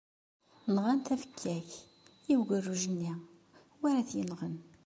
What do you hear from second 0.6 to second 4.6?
Nɣan tafekka-k, i ugerruj-nni, anwa ara t-yenɣen?